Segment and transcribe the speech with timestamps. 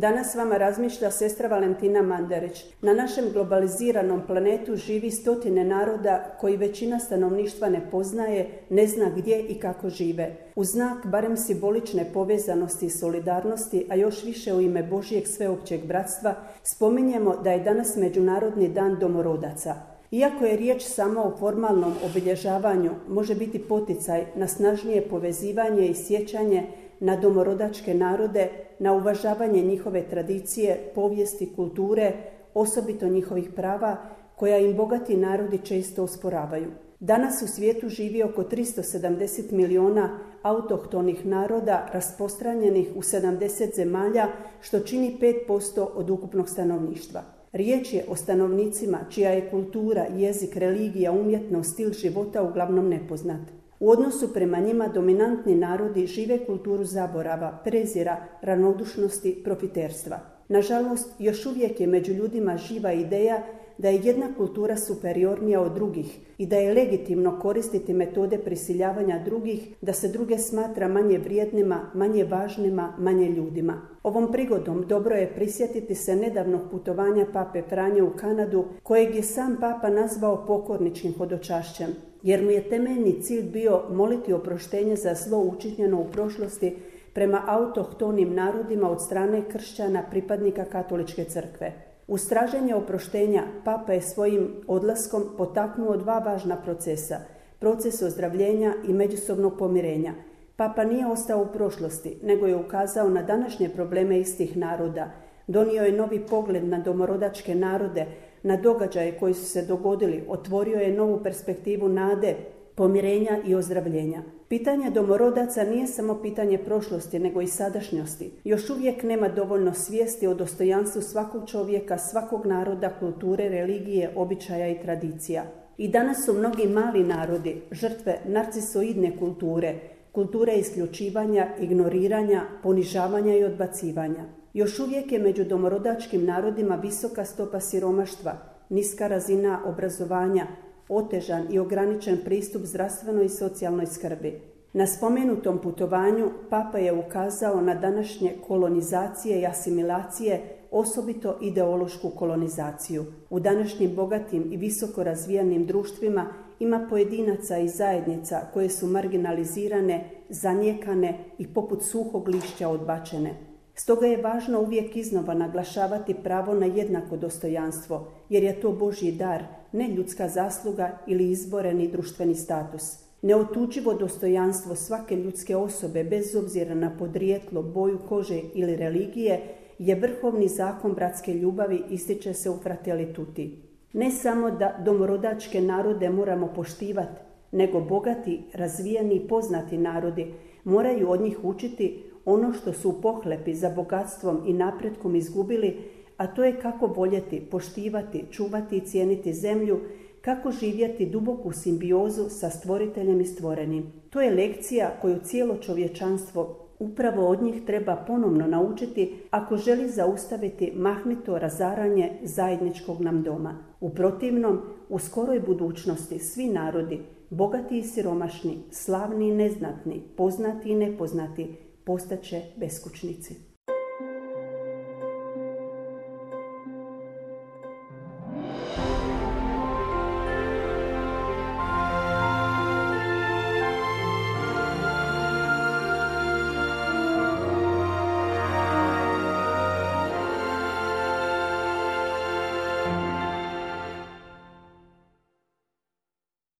[0.00, 2.64] Danas s vama razmišlja sestra Valentina Mandarić.
[2.82, 9.42] Na našem globaliziranom planetu živi stotine naroda koji većina stanovništva ne poznaje, ne zna gdje
[9.42, 10.36] i kako žive.
[10.56, 16.34] U znak barem simbolične povezanosti i solidarnosti, a još više u ime Božijeg sveopćeg bratstva,
[16.62, 19.89] spominjemo da je danas Međunarodni dan domorodaca.
[20.10, 26.66] Iako je riječ samo o formalnom obilježavanju, može biti poticaj na snažnije povezivanje i sjećanje
[27.00, 32.12] na domorodačke narode, na uvažavanje njihove tradicije, povijesti, kulture,
[32.54, 33.96] osobito njihovih prava,
[34.36, 36.70] koja im bogati narodi često osporavaju.
[37.00, 44.28] Danas u svijetu živi oko 370 miliona autohtonih naroda rasprostranjenih u 70 zemalja,
[44.60, 47.39] što čini 5% od ukupnog stanovništva.
[47.52, 53.40] Riječ je o stanovnicima čija je kultura, jezik, religija, umjetnost, stil života uglavnom nepoznat.
[53.80, 60.20] U odnosu prema njima dominantni narodi žive kulturu zaborava, prezira, ranodušnosti, profiterstva.
[60.48, 63.42] Nažalost, još uvijek je među ljudima živa ideja
[63.80, 69.68] da je jedna kultura superiornija od drugih i da je legitimno koristiti metode prisiljavanja drugih,
[69.80, 73.80] da se druge smatra manje vrijednima, manje važnima, manje ljudima.
[74.02, 79.56] Ovom prigodom dobro je prisjetiti se nedavnog putovanja pape Franje u Kanadu, kojeg je sam
[79.60, 81.88] papa nazvao pokorničkim hodočašćem,
[82.22, 86.76] jer mu je temeljni cilj bio moliti oproštenje za zlo učinjeno u prošlosti
[87.12, 91.89] prema autohtonim narodima od strane kršćana pripadnika katoličke crkve.
[92.10, 97.18] U straženje oproštenja Papa je svojim odlaskom potaknuo dva važna procesa,
[97.58, 100.14] proces ozdravljenja i međusobnog pomirenja.
[100.56, 105.10] Papa nije ostao u prošlosti, nego je ukazao na današnje probleme istih naroda.
[105.46, 108.06] Donio je novi pogled na domorodačke narode,
[108.42, 112.34] na događaje koji su se dogodili, otvorio je novu perspektivu nade,
[112.80, 114.22] pomirenja i ozdravljenja.
[114.48, 118.30] Pitanje domorodaca nije samo pitanje prošlosti, nego i sadašnjosti.
[118.44, 124.78] Još uvijek nema dovoljno svijesti o dostojanstvu svakog čovjeka, svakog naroda, kulture, religije, običaja i
[124.82, 125.44] tradicija.
[125.78, 129.74] I danas su mnogi mali narodi žrtve narcisoidne kulture,
[130.12, 134.24] kulture isključivanja, ignoriranja, ponižavanja i odbacivanja.
[134.54, 138.32] Još uvijek je među domorodačkim narodima visoka stopa siromaštva,
[138.68, 140.46] niska razina obrazovanja,
[140.90, 144.40] otežan i ograničen pristup zdravstvenoj i socijalnoj skrbi.
[144.72, 150.40] Na spomenutom putovanju Papa je ukazao na današnje kolonizacije i asimilacije,
[150.70, 153.04] osobito ideološku kolonizaciju.
[153.30, 156.26] U današnjim bogatim i visoko razvijanim društvima
[156.58, 163.34] ima pojedinaca i zajednica koje su marginalizirane, zanijekane i poput suhog lišća odbačene.
[163.74, 169.44] Stoga je važno uvijek iznova naglašavati pravo na jednako dostojanstvo, jer je to Božji dar,
[169.72, 172.82] ne ljudska zasluga ili izboreni društveni status.
[173.22, 179.40] Neotučivo dostojanstvo svake ljudske osobe, bez obzira na podrijetlo, boju kože ili religije,
[179.78, 183.62] je vrhovni zakon bratske ljubavi ističe se u Fratelli Tutti.
[183.92, 187.20] Ne samo da domorodačke narode moramo poštivati,
[187.52, 193.54] nego bogati, razvijeni i poznati narodi moraju od njih učiti ono što su u pohlepi
[193.54, 195.76] za bogatstvom i napretkom izgubili,
[196.20, 199.80] a to je kako voljeti, poštivati, čuvati i cijeniti zemlju,
[200.20, 203.92] kako živjeti duboku simbiozu sa stvoriteljem i stvorenim.
[204.10, 210.72] To je lekcija koju cijelo čovječanstvo upravo od njih treba ponovno naučiti ako želi zaustaviti
[210.76, 213.64] mahnito razaranje zajedničkog nam doma.
[213.80, 217.00] U protivnom, u skoroj budućnosti svi narodi,
[217.30, 223.49] bogati i siromašni, slavni i neznatni, poznati i nepoznati, postaće beskućnici.